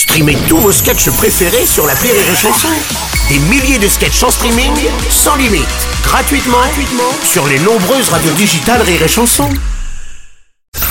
[0.00, 2.68] Streamez tous vos sketchs préférés sur la Rire et Chanson.
[3.28, 4.72] Des milliers de sketchs en streaming,
[5.10, 5.66] sans limite,
[6.02, 9.46] gratuitement, gratuitement sur les nombreuses radios digitales Rire et Chanson.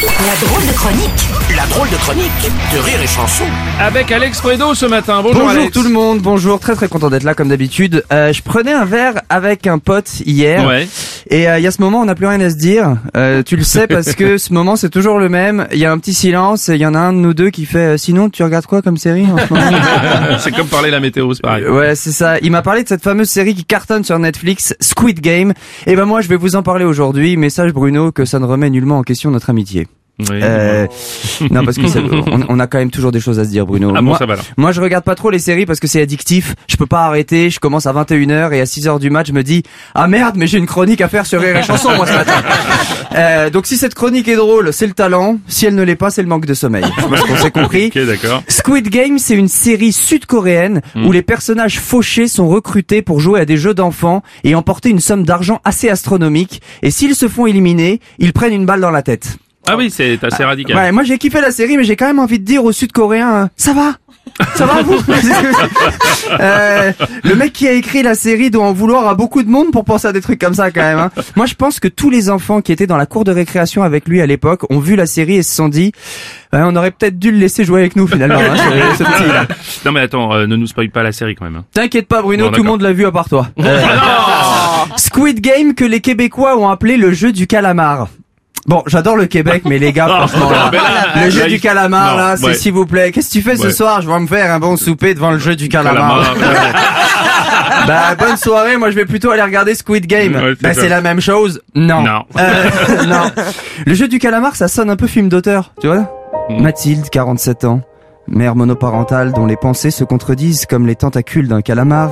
[0.00, 2.30] La drôle de chronique La drôle de chronique
[2.72, 3.44] de Rire et Chanson.
[3.78, 5.20] Avec Alex Fredo ce matin.
[5.22, 5.72] Bonjour, Bonjour Alex.
[5.74, 8.04] tout le monde, bonjour, très très content d'être là comme d'habitude.
[8.10, 10.88] Euh, je prenais un verre avec un pote hier Ouais.
[11.30, 12.96] Et euh, il y a ce moment on n'a plus rien à se dire.
[13.16, 15.66] Euh, tu le sais parce que ce moment c'est toujours le même.
[15.72, 17.50] Il y a un petit silence et il y en a un de nous deux
[17.50, 19.70] qui fait euh, sinon tu regardes quoi comme série en ce moment
[20.38, 21.66] c'est comme parler la météo, c'est pareil.
[21.66, 22.38] Ouais c'est ça.
[22.40, 25.52] Il m'a parlé de cette fameuse série qui cartonne sur Netflix, Squid Game.
[25.86, 27.36] Et ben moi je vais vous en parler aujourd'hui.
[27.36, 29.86] Message Bruno que ça ne remet nullement en question notre amitié.
[30.20, 30.26] Oui.
[30.42, 30.86] Euh,
[31.50, 31.98] non parce que ça-
[32.30, 33.90] on, on a quand même toujours des choses à se dire Bruno.
[33.94, 34.36] Ah bon, Moi- ça va.
[34.56, 36.54] Moi, je regarde pas trop les séries parce que c'est addictif.
[36.68, 37.50] Je peux pas arrêter.
[37.50, 39.62] Je commence à 21h et à 6h du match, je me dis
[39.94, 42.32] ah merde, mais j'ai une chronique à faire sur Rire et Chanson moi ce matin.
[43.16, 45.38] Euh, donc si cette chronique est drôle, c'est le talent.
[45.46, 46.82] Si elle ne l'est pas, c'est le manque de sommeil.
[46.98, 47.86] Je pense qu'on s'est compris.
[47.94, 48.42] Ok, d'accord.
[48.48, 53.44] Squid Game, c'est une série sud-coréenne où les personnages fauchés sont recrutés pour jouer à
[53.44, 56.60] des jeux d'enfants et emporter une somme d'argent assez astronomique.
[56.82, 59.36] Et s'ils se font éliminer, ils prennent une balle dans la tête.
[59.66, 60.76] Ah oui, c'est assez radical.
[60.76, 63.34] Ouais, moi j'ai kiffé la série, mais j'ai quand même envie de dire aux Sud-Coréens,
[63.34, 63.92] euh, ça va?
[64.56, 64.96] Ça va vous?
[66.40, 69.70] Euh, Le mec qui a écrit la série doit en vouloir à beaucoup de monde
[69.70, 70.98] pour penser à des trucs comme ça quand même.
[70.98, 71.10] hein.
[71.36, 74.08] Moi je pense que tous les enfants qui étaient dans la cour de récréation avec
[74.08, 75.92] lui à l'époque ont vu la série et se sont dit
[76.52, 78.38] Ouais, on aurait peut-être dû le laisser jouer avec nous finalement.
[78.40, 79.46] hein, ce- ce petit, là.
[79.84, 81.56] Non mais attends, euh, ne nous spoil pas la série quand même.
[81.56, 81.64] hein.
[81.72, 83.48] T'inquiète pas Bruno, Bon, tout le monde l'a vu à part toi.
[83.60, 83.80] Euh,
[84.96, 88.08] Squid Game que les Québécois ont appelé le jeu du calamar.
[88.66, 92.16] Bon, j'adore le Québec, mais les gars, franchement, là, Ben là, le jeu du calamar,
[92.16, 93.12] là, c'est s'il vous plaît.
[93.12, 94.00] Qu'est-ce que tu fais ce soir?
[94.00, 96.34] Je vais me faire un bon souper devant le jeu du calamar.
[97.86, 98.76] Bah, bonne soirée.
[98.78, 100.34] Moi, je vais plutôt aller regarder Squid Game.
[100.34, 101.60] Ouais, bah, c'est la même chose.
[101.74, 102.02] Non.
[102.02, 102.22] Non.
[102.38, 103.30] Euh, non.
[103.84, 106.10] Le jeu du calamar, ça sonne un peu film d'auteur, tu vois?
[106.48, 106.62] Mm.
[106.62, 107.82] Mathilde, 47 ans.
[108.26, 112.10] Mère monoparentale dont les pensées se contredisent comme les tentacules d'un calamar,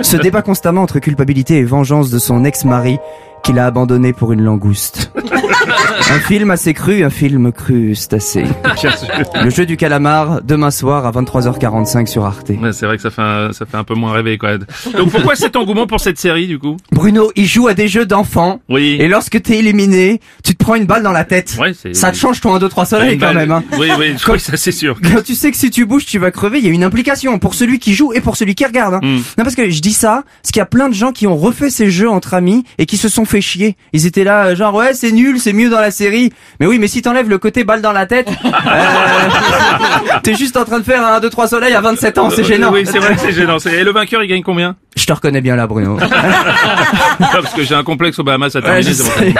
[0.00, 2.98] se débat constamment entre culpabilité et vengeance de son ex-mari
[3.42, 5.10] qu'il a abandonné pour une langouste.
[6.10, 8.44] un film assez cru, un film crustacé.
[9.42, 12.50] Le jeu du calamar, demain soir à 23h45 sur Arte.
[12.50, 14.58] Ouais, c'est vrai que ça fait un, ça fait un peu moins rêver quoi.
[14.58, 16.76] Donc pourquoi cet engouement pour cette série du coup?
[16.92, 18.60] Bruno, il joue à des jeux d'enfants.
[18.68, 18.96] Oui.
[19.00, 21.56] Et lorsque t'es éliminé, tu te prends une balle dans la tête.
[21.60, 23.50] Ouais, c'est Ça te change ton 1, 2, 3 soleil quand même.
[23.50, 23.64] Hein.
[23.78, 24.98] Oui, oui, je crois que ça c'est sûr.
[25.02, 27.38] Quand tu sais que si tu bouges, tu vas crever, il y a une implication
[27.38, 28.94] pour celui qui joue et pour celui qui regarde.
[28.94, 29.00] hein.
[29.02, 29.16] Mm.
[29.38, 31.36] Non, parce que je dis ça, parce qu'il y a plein de gens qui ont
[31.36, 33.76] refait ces jeux entre amis et qui se sont fait chier.
[33.92, 36.32] Ils étaient là, euh, genre, ouais, c'est nul, c'est mieux dans la série.
[36.60, 40.64] Mais oui, mais si t'enlèves le côté balle dans la tête, euh, t'es juste en
[40.64, 42.70] train de faire un 1, 2, 3 soleil à 27 ans, c'est gênant.
[42.72, 43.58] Oui, c'est vrai c'est gênant.
[43.58, 44.76] Et le vainqueur il gagne combien?
[44.96, 45.96] Je te reconnais bien là, Bruno.
[47.18, 48.92] Parce que j'ai un complexe au Bahamas à Ouais, terminer.
[48.92, 49.34] sais.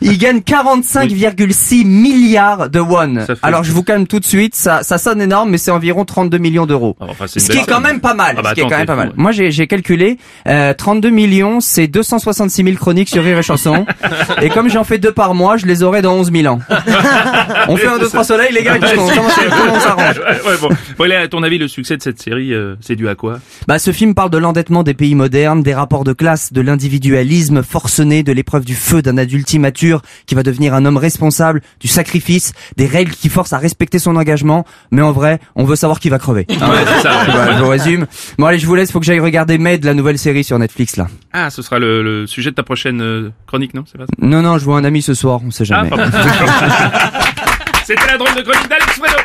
[0.00, 3.16] Il gagne 45,6 milliards de won.
[3.42, 6.38] Alors je vous calme tout de suite, ça, ça sonne énorme, mais c'est environ 32
[6.38, 6.96] millions d'euros.
[7.00, 7.06] ça.
[7.08, 7.82] Enfin, c'est une Ce qui belle est quand somme.
[7.84, 8.34] même pas mal.
[8.38, 9.08] Ah bah ce qui est quand même pas mal.
[9.08, 13.86] fou, Moi j'ai calculé euh, 32 millions, c'est 266 000 chroniques sur Rire et Chanson.
[14.42, 16.60] et comme j'en fais deux par mois, je les aurai dans 11 000 ans.
[17.68, 20.68] On fait un deux trois soleils les gars, on s'arrange Ouais, ouais, bon.
[20.96, 23.38] Bon, allez, à ton avis, le succès de cette série, euh, c'est dû à quoi?
[23.66, 27.62] Bah, ce film parle de l'endettement des pays modernes, des rapports de classe, de l'individualisme
[27.62, 31.88] forcené, de l'épreuve du feu d'un adulte immature qui va devenir un homme responsable, du
[31.88, 34.64] sacrifice, des règles qui forcent à respecter son engagement.
[34.90, 36.46] Mais en vrai, on veut savoir qui va crever.
[36.48, 36.56] Ouais,
[37.02, 37.20] ça.
[37.20, 37.26] ouais.
[37.32, 38.06] Voilà, je vous résume.
[38.38, 40.96] Bon allez, je vous laisse, faut que j'aille regarder Med, la nouvelle série sur Netflix
[40.96, 41.06] là.
[41.34, 44.40] Ah, ce sera le, le sujet de ta prochaine euh, chronique, non pas ça Non,
[44.40, 45.90] non, je vois un ami ce soir, on sait Ah, jamais.
[45.90, 46.04] pardon.
[47.84, 49.16] C'était la drôle de chronique d'Alex Fredo.